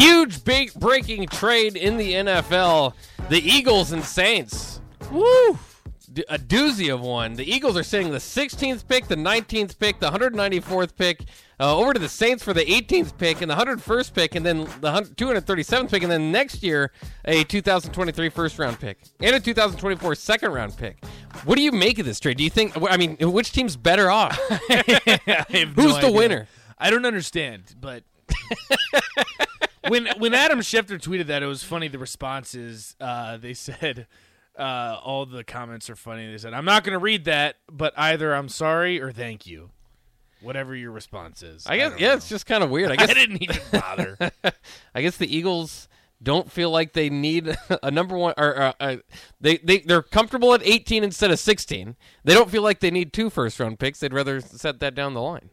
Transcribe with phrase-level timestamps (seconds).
[0.00, 2.94] Huge big breaking trade in the NFL.
[3.28, 4.80] The Eagles and Saints.
[5.10, 5.58] Woo!
[6.28, 7.34] A doozy of one.
[7.34, 11.24] The Eagles are sending the 16th pick, the 19th pick, the 194th pick
[11.60, 14.60] uh, over to the Saints for the 18th pick and the 101st pick, and then
[14.80, 16.90] the 237th pick, and then next year
[17.26, 21.04] a 2023 first round pick and a 2024 second round pick.
[21.44, 22.38] What do you make of this trade?
[22.38, 22.72] Do you think?
[22.82, 24.36] I mean, which team's better off?
[24.68, 24.96] Have
[25.52, 26.12] no Who's the idea.
[26.12, 26.48] winner?
[26.78, 28.02] I don't understand, but
[29.88, 31.88] when when Adam Schefter tweeted that, it was funny.
[31.88, 34.06] The responses uh, they said
[34.58, 36.30] uh, all the comments are funny.
[36.30, 39.70] They said, "I'm not going to read that, but either I'm sorry or thank you."
[40.42, 41.90] Whatever your response is, I guess.
[41.90, 42.14] don't yeah, know.
[42.14, 42.90] it's just kind of weird.
[42.90, 44.16] I guess I didn't even bother.
[44.94, 45.86] I guess the Eagles
[46.22, 48.96] don't feel like they need a number one or uh, uh,
[49.40, 51.96] they they they're comfortable at 18 instead of 16.
[52.24, 54.00] They don't feel like they need two first round picks.
[54.00, 55.50] They'd rather set that down the line.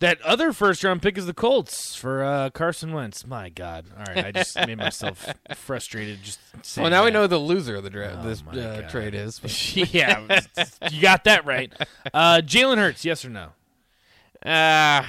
[0.00, 3.26] That other first round pick is the Colts for uh, Carson Wentz.
[3.26, 3.86] My God!
[3.96, 6.22] All right, I just made myself frustrated.
[6.22, 8.18] Just saying Well, now we know the loser of the draft.
[8.20, 9.40] Oh, this uh, trade is.
[9.92, 10.40] yeah,
[10.90, 11.72] you got that right.
[12.12, 13.48] Uh, Jalen Hurts, yes or no?
[14.44, 15.04] Uh,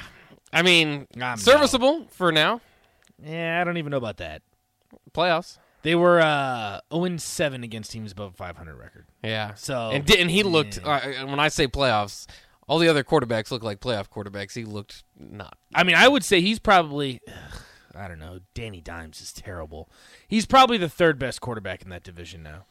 [0.54, 2.62] I mean, I'm serviceable for now.
[3.24, 4.42] Yeah, I don't even know about that.
[5.14, 5.58] Playoffs.
[5.86, 9.06] They were uh, 0 7 against teams above 500 record.
[9.24, 9.54] Yeah.
[9.54, 10.80] So and and he looked.
[10.84, 11.22] yeah.
[11.22, 12.26] Uh, when I say playoffs,
[12.68, 14.54] all the other quarterbacks look like playoff quarterbacks.
[14.54, 15.58] He looked not.
[15.74, 17.60] I mean, I would say he's probably, ugh,
[17.96, 19.90] I don't know, Danny Dimes is terrible.
[20.28, 22.66] He's probably the third best quarterback in that division now.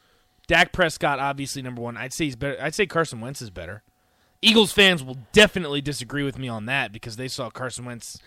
[0.47, 1.97] Dak Prescott, obviously number one.
[1.97, 2.59] I'd say he's better.
[2.61, 3.83] I'd say Carson Wentz is better.
[4.43, 8.19] Eagles fans will definitely disagree with me on that because they saw Carson Wentz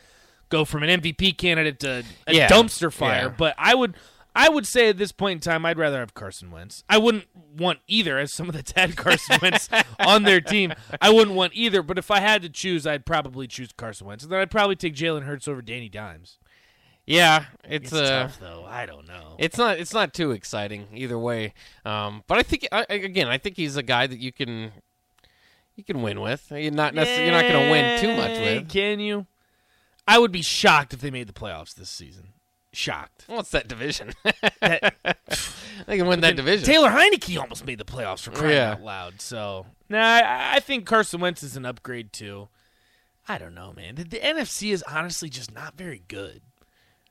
[0.50, 3.24] go from an MVP candidate to a Yeah, dumpster fire.
[3.24, 3.28] yeah.
[3.30, 3.94] But I would,
[4.38, 6.84] I would say at this point in time, I'd rather have Carson Wentz.
[6.88, 7.26] I wouldn't
[7.58, 9.68] want either, as some of the had Carson Wentz
[10.00, 10.74] on their team.
[11.02, 11.82] I wouldn't want either.
[11.82, 14.24] But if I had to choose, I'd probably choose Carson Wentz.
[14.24, 16.38] And then I'd probably take Jalen Hurts over Danny Dimes.
[17.08, 18.66] Yeah, it's, It's uh, tough though.
[18.68, 19.36] I don't know.
[19.40, 19.80] It's not.
[19.80, 21.54] It's not too exciting either way.
[21.84, 24.72] Um, but I think I, I- again, I think he's a guy that you can,
[25.76, 26.52] you can win with.
[26.52, 27.32] You're not necessarily.
[27.32, 28.70] You're not going to win too much with.
[28.70, 29.26] Can you?
[30.08, 32.34] I would be shocked if they made the playoffs this season.
[32.78, 33.24] Shocked.
[33.26, 34.12] What's that division?
[34.62, 34.94] That-
[35.88, 36.66] they can win that division.
[36.66, 38.72] Taylor Heinicke almost made the playoffs for crying Yeah.
[38.74, 39.22] out loud.
[39.22, 42.50] So, nah, I, I think Carson Wentz is an upgrade too.
[43.28, 43.96] I don't know, man.
[43.96, 46.42] The, the NFC is honestly just not very good.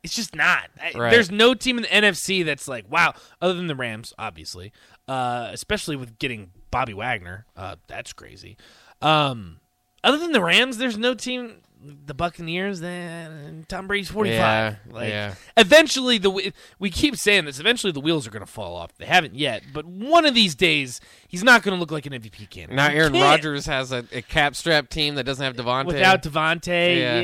[0.02, 0.68] It's just not.
[0.80, 1.10] I- Right.
[1.10, 4.72] There's no team in the NFC that's like, wow, other than the Rams, obviously.
[5.08, 7.44] Uh, especially with getting Bobby Wagner.
[7.56, 8.56] Uh, that's crazy.
[9.02, 9.58] Um,
[10.04, 11.56] other than the Rams, there's no team.
[11.84, 14.32] The Buccaneers, then Tom Brady's 45.
[14.38, 15.34] Yeah, like, yeah.
[15.56, 17.60] Eventually, the we keep saying this.
[17.60, 18.96] Eventually, the wheels are going to fall off.
[18.96, 22.12] They haven't yet, but one of these days, he's not going to look like an
[22.14, 22.76] MVP candidate.
[22.76, 23.12] Now Aaron.
[23.12, 25.86] Rodgers has a, a cap strap team that doesn't have Davante.
[25.86, 27.20] Without Davante, Yeah.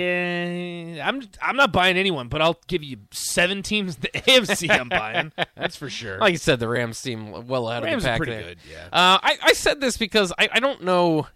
[0.97, 1.09] yeah.
[1.09, 5.33] I'm I'm not buying anyone, but I'll give you seven teams the AFC I'm buying.
[5.57, 6.19] That's for sure.
[6.19, 8.17] like you said, the Rams seem well ahead Rams of the pack.
[8.19, 8.43] pretty there.
[8.43, 8.85] good, yeah.
[8.93, 11.27] Uh, I, I said this because I, I don't know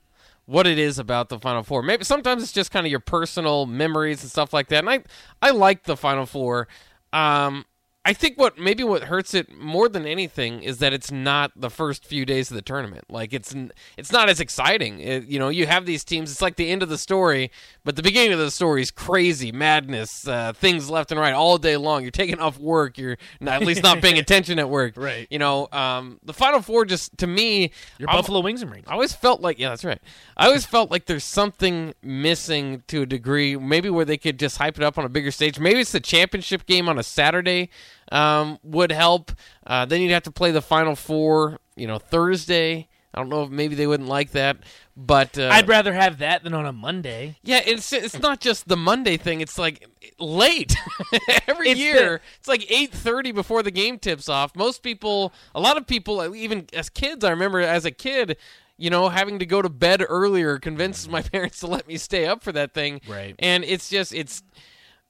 [0.46, 1.82] what it is about the Final Four.
[1.82, 4.78] Maybe sometimes it's just kind of your personal memories and stuff like that.
[4.78, 5.02] And I
[5.42, 6.68] I like the Final Four.
[7.12, 7.64] Um,
[8.08, 11.68] I think what maybe what hurts it more than anything is that it's not the
[11.70, 13.04] first few days of the tournament.
[13.10, 13.52] Like it's
[13.96, 15.00] it's not as exciting.
[15.00, 16.30] It- you know, you have these teams.
[16.30, 17.50] It's like the end of the story,
[17.84, 21.58] but the beginning of the story is crazy madness, uh, things left and right all
[21.58, 22.02] day long.
[22.02, 22.96] You're taking off work.
[22.96, 24.92] You're not, at least not paying attention at work.
[24.96, 25.26] Right.
[25.28, 28.86] You know, um, the Final Four just to me, Your I'm- Buffalo Wings and Rings.
[28.86, 30.00] I always felt like yeah, that's right.
[30.36, 33.56] I always felt like there's something missing to a degree.
[33.56, 35.58] Maybe where they could just hype it up on a bigger stage.
[35.58, 37.68] Maybe it's the championship game on a Saturday
[38.12, 39.32] um, would help.
[39.66, 42.88] Uh, then you'd have to play the Final Four, you know, Thursday.
[43.14, 44.58] I don't know if maybe they wouldn't like that,
[44.94, 47.38] but uh, I'd rather have that than on a Monday.
[47.42, 49.40] yeah, it's it's not just the Monday thing.
[49.40, 49.86] It's like
[50.18, 50.76] late
[51.48, 52.20] every It's year.
[52.38, 54.54] it's like eight thirty before the game tips off.
[54.54, 58.36] Most people, a lot of people, even as kids, I remember as a kid,
[58.76, 62.26] you know, having to go to bed earlier, convince my parents to let me stay
[62.26, 63.00] up for that thing.
[63.08, 63.34] Right.
[63.38, 64.42] And it's just it's.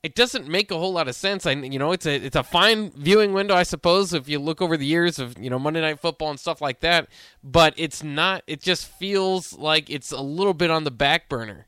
[0.03, 1.47] It doesn't make a whole lot of sense.
[1.47, 4.63] I, you know, it's a it's a fine viewing window, I suppose, if you look
[4.63, 7.09] over the years of you know Monday Night Football and stuff like that.
[7.43, 8.43] But it's not.
[8.47, 11.67] It just feels like it's a little bit on the back burner.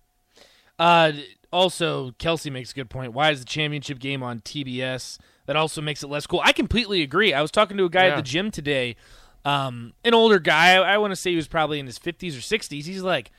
[0.79, 1.13] Uh,
[1.53, 3.13] also, Kelsey makes a good point.
[3.13, 5.19] Why is the championship game on TBS?
[5.47, 6.41] That also makes it less cool.
[6.45, 7.33] I completely agree.
[7.33, 8.13] I was talking to a guy Yeah.
[8.13, 8.97] at the gym today,
[9.47, 10.75] um, an older guy.
[10.75, 12.85] I, I want to say he was probably in his 50s or 60s.
[12.85, 13.31] He's like,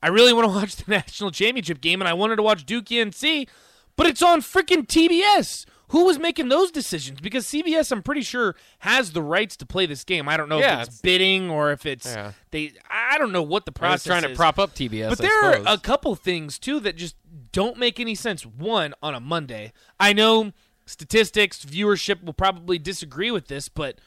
[0.00, 2.86] I really want to watch the national championship game, and I wanted to watch Duke
[2.92, 3.48] UNC,
[3.96, 5.64] but it's on freaking TBS.
[5.90, 7.20] Who was making those decisions?
[7.20, 10.28] Because CBS, I'm pretty sure, has the rights to play this game.
[10.28, 12.32] I don't know Yeah, if it's it's- bidding or if it's Yeah.
[12.50, 12.72] they.
[12.90, 14.36] I don't know what the I was process trying to is.
[14.36, 15.10] prop up TBS.
[15.10, 15.74] But I there are suppose.
[15.74, 17.14] a couple things too that just
[17.52, 18.44] don't make any sense.
[18.44, 20.52] One on a Monday, I know
[20.86, 24.00] statistics, viewership will probably disagree with this, but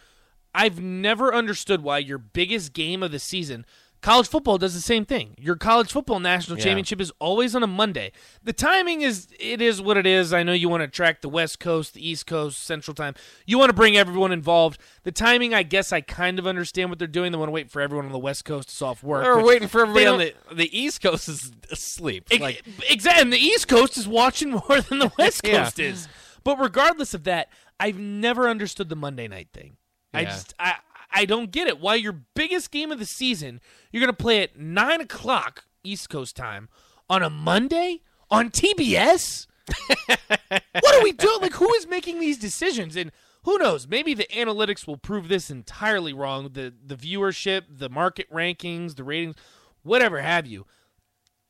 [0.54, 3.66] I've never understood why your biggest game of the season
[4.02, 5.36] College football does the same thing.
[5.38, 6.64] Your college football national Yeah.
[6.64, 8.14] championship is always on a Monday.
[8.42, 10.32] The timing is it is what it is.
[10.32, 13.14] I know you want to track the West Coast, the East Coast, Central Time.
[13.46, 14.80] You want to bring everyone involved.
[15.04, 17.34] The timing, I guess, I kind of understand what they're doing.
[17.34, 19.26] They want to wait for everyone on the West Coast to soft work.
[19.26, 22.30] Or which waiting for everybody on the the East Coast is asleep.
[22.32, 23.22] Ex- like exactly.
[23.22, 25.64] And the East Coast is watching more than the West Yeah.
[25.64, 26.08] Coast is.
[26.46, 27.50] But regardless of that,
[27.82, 29.76] I've never understood the Monday night thing.
[30.14, 30.76] I just I
[31.12, 31.80] I don't get it.
[31.80, 33.62] Why your biggest game of the season
[33.92, 36.70] you're gonna play at nine o'clock East Coast time
[37.10, 39.48] on a Monday on TBS?
[40.08, 41.42] what are we doing?
[41.42, 42.96] Like who is making these decisions?
[42.96, 43.12] And
[43.44, 43.88] who knows?
[43.88, 46.50] Maybe the analytics will prove this entirely wrong.
[46.54, 49.36] The the viewership, the market rankings, the ratings,
[49.84, 50.66] whatever have you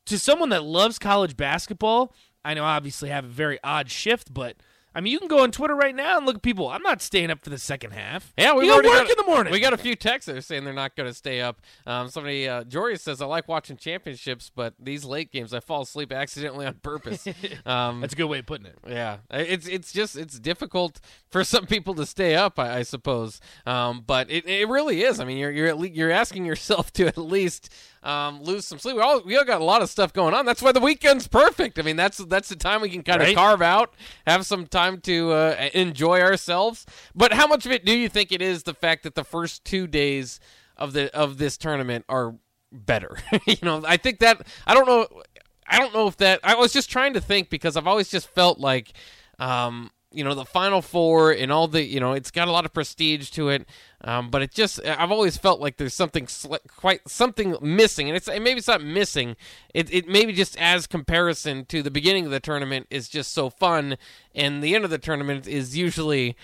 [0.06, 2.12] to someone that loves college basketball,
[2.44, 4.56] I know I obviously have a very odd shift, but
[4.94, 6.68] I mean, you can go on Twitter right now and look at people.
[6.68, 8.32] I'm not staying up for the second half.
[8.36, 9.52] Yeah, we got work in the morning.
[9.52, 11.60] We got a few texts that are saying they're not going to stay up.
[11.86, 15.82] Um, somebody, uh, Jory says, I like watching championships, but these late games, I fall
[15.82, 17.26] asleep accidentally on purpose.
[17.66, 18.78] Um, That's a good way of putting it.
[18.88, 21.00] yeah, it's it's just it's difficult
[21.30, 23.40] for some people to stay up, I, I suppose.
[23.66, 25.20] Um, but it, it really is.
[25.20, 28.78] I mean, you're you're at le- you're asking yourself to at least um, lose some
[28.78, 28.96] sleep.
[28.96, 30.46] We all we all got a lot of stuff going on.
[30.46, 31.78] That's why the weekend's perfect.
[31.78, 33.94] I mean, that's that's the time we can kind of carve out,
[34.26, 36.86] have some time to uh, enjoy ourselves.
[37.14, 39.64] But how much of it do you think it is the fact that the first
[39.64, 40.40] two days
[40.76, 42.36] of the of this tournament are
[42.72, 43.18] better?
[43.46, 45.06] you know, I think that I don't know.
[45.66, 46.40] I don't know if that.
[46.42, 48.92] I was just trying to think because I've always just felt like,
[49.38, 52.64] um, you know, the Final Four and all the, you know, it's got a lot
[52.64, 53.68] of prestige to it.
[54.02, 58.16] Um, but it just, I've always felt like there's something sli- quite something missing, and
[58.16, 59.36] it's and maybe it's not missing.
[59.74, 63.50] It it maybe just as comparison to the beginning of the tournament is just so
[63.50, 63.98] fun,
[64.34, 66.36] and the end of the tournament is usually,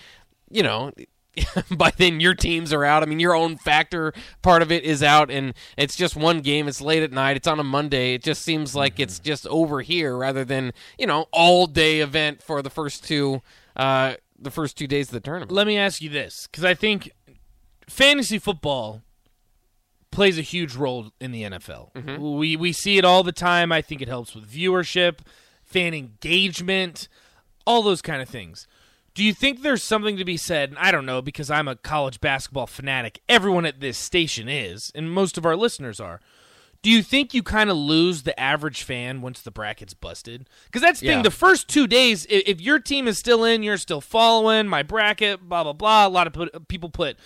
[0.49, 0.91] you know.
[1.69, 3.03] by then your teams are out.
[3.03, 4.11] I mean, your own factor
[4.41, 6.67] part of it is out, and it's just one game.
[6.67, 7.37] It's late at night.
[7.37, 8.15] It's on a Monday.
[8.15, 12.41] It just seems like it's just over here rather than you know all day event
[12.41, 13.43] for the first two,
[13.75, 15.51] uh, the first two days of the tournament.
[15.51, 17.11] Let me ask you this, because I think
[17.89, 19.01] fantasy football
[20.11, 21.93] plays a huge role in the NFL.
[21.93, 22.37] Mm-hmm.
[22.37, 23.71] We we see it all the time.
[23.71, 25.19] I think it helps with viewership,
[25.63, 27.07] fan engagement,
[27.65, 28.67] all those kind of things.
[29.13, 30.69] Do you think there's something to be said?
[30.69, 33.19] And I don't know because I'm a college basketball fanatic.
[33.27, 36.19] Everyone at this station is, and most of our listeners are.
[36.83, 40.47] Do you think you kind of lose the average fan once the bracket's busted?
[40.65, 41.13] Because that's the Yeah.
[41.15, 41.23] thing.
[41.23, 45.41] The first two days, if your team is still in, you're still following my bracket,
[45.49, 46.05] blah blah blah.
[46.05, 47.17] A lot of put, people put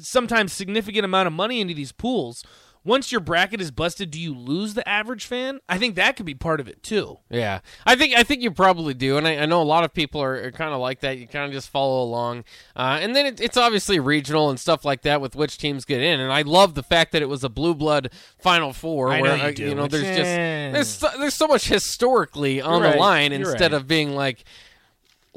[0.00, 2.42] sometimes significant amount of money into these pools.
[2.84, 5.58] Once your bracket is busted, do you lose the average fan?
[5.68, 7.18] I think that could be part of it too.
[7.28, 9.92] Yeah, I think I think you probably do, and I, I know a lot of
[9.92, 11.18] people are, are kind of like that.
[11.18, 12.44] You kind of just follow along,
[12.76, 16.00] uh, and then it, it's obviously regional and stuff like that with which teams get
[16.00, 16.18] in.
[16.20, 19.22] And I love the fact that it was a blue blood Final Four, I know
[19.24, 22.80] where you uh, do, know which- there's just there's so, there's so much historically on
[22.80, 23.80] You're the right, line you're instead right.
[23.80, 24.44] of being like.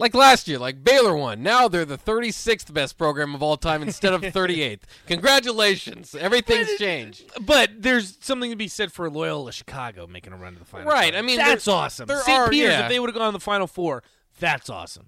[0.01, 1.43] Like last year, like Baylor won.
[1.43, 4.79] Now they're the 36th best program of all time instead of 38th.
[5.05, 6.15] Congratulations.
[6.15, 7.23] Everything's changed.
[7.39, 10.87] But there's something to be said for Loyola Chicago making a run to the final.
[10.87, 11.19] Right, Four.
[11.19, 12.07] I mean, that's awesome.
[12.07, 12.39] there St.
[12.39, 12.83] are- Peter's, yeah.
[12.83, 14.03] if they would have gone to the final four,
[14.39, 15.07] that's awesome.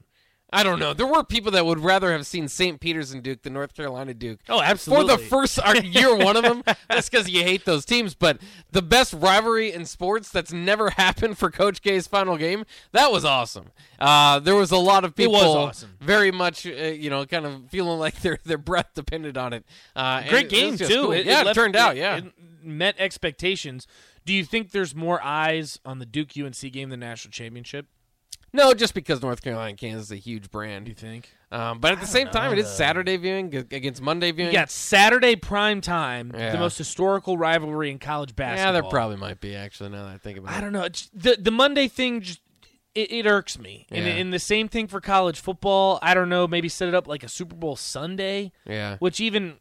[0.53, 0.93] I don't know.
[0.93, 2.79] There were people that would rather have seen St.
[2.79, 4.39] Peter's and Duke than North Carolina Duke.
[4.47, 5.07] Oh, absolutely.
[5.15, 8.13] For the first uh, year one of them, that's because you hate those teams.
[8.13, 8.39] But
[8.71, 13.25] the best rivalry in sports that's never happened for Coach K's final game, that was
[13.25, 13.71] awesome.
[13.99, 15.97] Uh, there was a lot of It people was awesome.
[15.99, 19.65] very much, uh, you know, kind of feeling like their their breath depended on it.
[19.95, 20.87] Uh, Great it- it game too.
[20.87, 21.11] cool.
[21.13, 21.95] It, yeah, it left- turned out.
[21.95, 23.87] Yeah, it met expectations.
[24.25, 27.87] Do you think there's more eyes on the Duke UNC game than national championship?
[28.53, 30.85] No, just because North Carolina and Kansas is a huge brand.
[30.85, 31.29] Do you think?
[31.51, 34.51] Um, but at the same time, it is Saturday viewing g- against Monday viewing.
[34.51, 36.51] You got Saturday prime time, Yeah.
[36.51, 38.65] the most historical rivalry in college basketball.
[38.67, 39.89] yeah, there probably might be actually.
[39.89, 40.57] Now that I think about it.
[40.57, 40.83] I don't know.
[40.85, 42.39] It's- The the Monday thing just
[42.95, 43.87] it, it irks me.
[43.89, 44.11] And, Yeah.
[44.13, 45.97] and the same thing for college football.
[46.03, 46.47] I don't know.
[46.47, 48.97] Maybe set it up like a Super Bowl Sunday, Yeah.
[48.99, 49.57] which even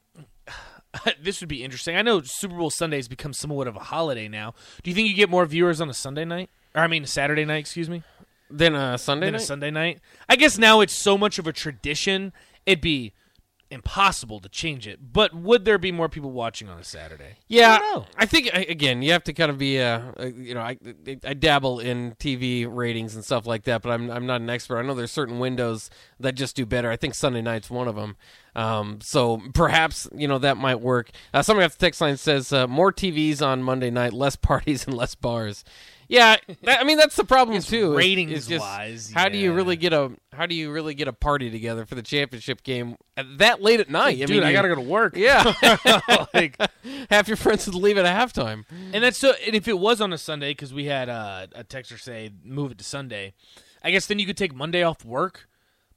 [1.23, 1.97] this would be interesting.
[1.97, 4.55] I know Super Bowl Sunday has become somewhat of a holiday now.
[4.83, 6.51] Do you think you get more viewers on a Sunday night?
[6.75, 8.03] Or I mean, a Saturday night, excuse me,
[8.53, 9.41] Then uh, Sunday than a.
[9.41, 10.01] Sunday night?
[10.29, 12.33] I guess now it's so much of a tradition.
[12.67, 13.13] It'd be
[13.71, 15.13] impossible to change it.
[15.15, 17.37] But would there be more people watching on a Saturday?
[17.49, 18.07] Yeah, I don't know.
[18.19, 20.77] I think I- again you have to kind of be uh, uh, you know I
[21.25, 24.79] I dabble in TV ratings and stuff like that, but I'm I'm not an expert.
[24.79, 25.89] I know there's certain windows
[26.21, 26.91] that just do better.
[26.91, 28.17] I think Sunday night's one of them.
[28.55, 31.11] Um, so perhaps you know that might work.
[31.33, 34.87] Uh, somebody off the text line says uh, more TVs on Monday night, less parties
[34.87, 35.65] and less bars.
[36.13, 37.97] Yeah, that, I mean that's the problem It's too.
[37.97, 41.09] ratings is just wise, how do you really get a how do you really get
[41.09, 44.17] a party together for the championship game that late at night?
[44.21, 45.17] I Dude, mean, I gotta go to work.
[45.17, 45.55] Yeah,
[46.35, 46.61] like,
[47.09, 48.65] half your friends would leave at halftime.
[48.93, 49.33] and that's so.
[49.47, 52.73] And if it was on a Sunday, because we had uh, a texter say move
[52.73, 53.33] it to Sunday,
[53.83, 55.49] I guess then you could take Monday off work.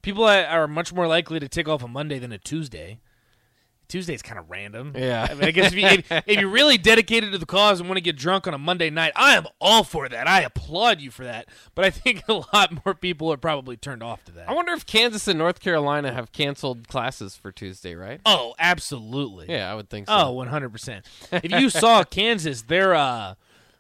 [0.01, 2.99] People are much more likely to take off a Monday than a Tuesday.
[3.87, 4.93] Tuesday's kind of random.
[4.95, 5.27] Yeah.
[5.29, 7.87] I mean, I guess if, you, if, if you're really dedicated to the cause and
[7.87, 10.27] want to get drunk on a Monday night, I am all for that.
[10.27, 11.47] I applaud you for that.
[11.75, 14.49] But I think a lot more people are probably turned off to that.
[14.49, 18.21] I wonder if Kansas and North Carolina have canceled classes for Tuesday, right?
[18.25, 19.47] Oh, absolutely.
[19.49, 20.13] Yeah, I would think so.
[20.13, 21.03] Oh, 100%.
[21.31, 23.35] if you saw Kansas, they're uh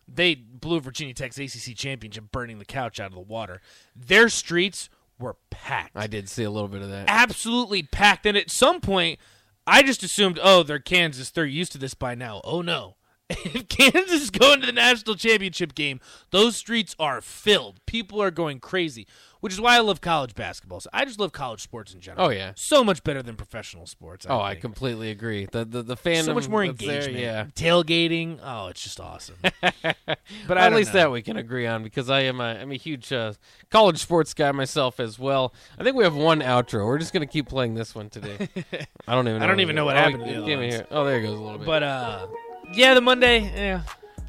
[0.07, 3.61] they blew Virginia Tech's ACC championship burning the couch out of the water.
[3.95, 5.95] Their streets were packed.
[5.95, 7.05] I did see a little bit of that.
[7.07, 8.25] Absolutely packed.
[8.25, 9.19] And at some point,
[9.67, 11.31] I just assumed, "Oh, they're Kansas.
[11.31, 12.97] They're used to this by now." Oh no.
[13.45, 15.99] If Kansas is going to the national championship game,
[16.31, 17.83] those streets are filled.
[17.85, 19.07] People are going crazy,
[19.39, 20.79] which is why I love college basketball.
[20.79, 22.27] So I just love college sports in general.
[22.27, 22.51] Oh, yeah.
[22.55, 24.25] so much better than professional sports.
[24.29, 25.47] Oh, I completely agree.
[25.51, 27.19] The the the fandom so much more that's there, engagement.
[27.19, 27.45] yeah.
[27.55, 28.39] Tailgating.
[28.43, 29.37] Oh, it's just awesome.
[29.61, 31.01] but I at least know.
[31.01, 33.33] that we can agree on because I am a I'm a huge uh,
[33.71, 35.53] college sports guy myself as well.
[35.79, 36.85] I think we have one outro.
[36.85, 38.49] We're just gonna keep playing this one today.
[39.07, 39.39] I don't even.
[39.39, 40.87] Know I don't even know what oh, happened to it the came in here.
[40.91, 41.65] Oh, there it goes a little bit.
[41.67, 42.27] But uh,
[42.75, 43.81] yeah, the Monday, yeah,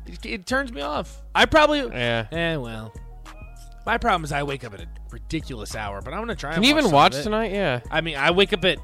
[0.07, 1.23] it, it turns me off.
[1.35, 2.27] I probably, yeah.
[2.31, 2.93] eh, well,
[3.85, 6.51] my problem is I wake up at a ridiculous hour, but I'm gonna try.
[6.51, 7.53] Can and you even watch tonight?
[7.53, 7.81] Yeah.
[7.91, 8.79] I mean, I wake up at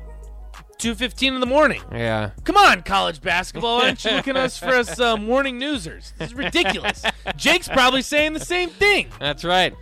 [0.79, 1.83] two fifteen in the morning.
[1.91, 2.31] Yeah.
[2.45, 3.79] Come on, college basketball!
[3.79, 6.13] Why don't you looking at us for us uh, morning newsers?
[6.19, 7.05] This is ridiculous.
[7.37, 9.09] Jake's probably saying the same thing.
[9.19, 9.75] That's right.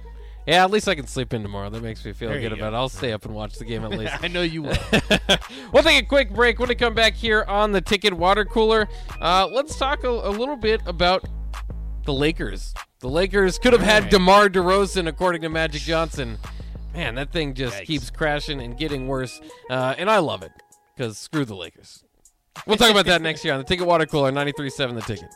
[0.51, 1.71] Yeah, at least I can sleep in tomorrow.
[1.71, 2.57] That makes me feel There good go.
[2.57, 2.77] about it.
[2.77, 4.13] I'll stay up and watch the game at least.
[4.23, 4.77] I know you will.
[5.73, 6.59] we'll take a quick break.
[6.59, 8.89] When we come back here on the Ticket Water Cooler,
[9.21, 11.25] uh, let's talk a, a little bit about
[12.05, 12.75] the Lakers.
[12.99, 14.11] The Lakers could have had Right.
[14.13, 16.37] DeMar DeRozan, according to Magic Johnson.
[16.95, 17.87] Man, that thing just Yikes.
[17.87, 19.41] keeps crashing and getting worse,
[19.71, 20.51] uh, and I love it
[20.97, 22.03] because screw the Lakers.
[22.67, 25.29] We'll talk about that next year on the Ticket Water Cooler, 93.7 The Ticket.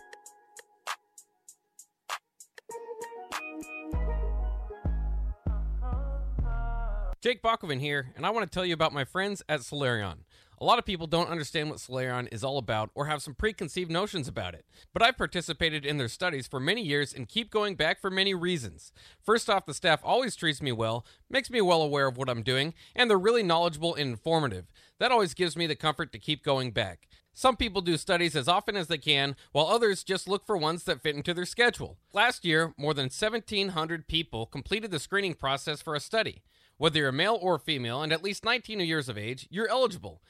[7.24, 10.18] Jake Bakoven here, and I want to tell you about my friends at Celerion.
[10.58, 13.90] A lot of people don't understand what Celerion is all about or have some preconceived
[13.90, 17.76] notions about it, but I've participated in their studies for many years and keep going
[17.76, 18.92] back for many reasons.
[19.22, 22.42] First off, the staff always treats me well, makes me well aware of what I'm
[22.42, 24.66] doing, and they're really knowledgeable and informative.
[24.98, 27.08] That always gives me the comfort to keep going back.
[27.32, 30.84] Some people do studies as often as they can, while others just look for ones
[30.84, 31.96] that fit into their schedule.
[32.12, 36.42] Last year, more than 1,700 people completed the screening process for a study.
[36.76, 40.20] Whether you're male or female and at least 19 years of age, you're eligible.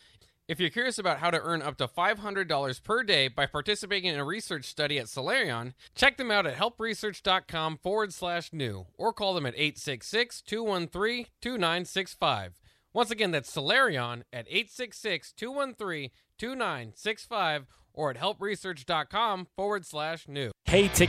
[0.47, 4.21] If you're curious about how to earn up to $500 per day by participating in
[4.21, 9.33] a research study at Celerion, check them out at helpresearch.com forward slash new or call
[9.33, 12.61] them at 866 213 2965.
[12.93, 20.51] Once again, that's Celerion at 866 213 2965 or at helpresearch.com forward slash new.
[20.65, 21.01] hey, Ticket.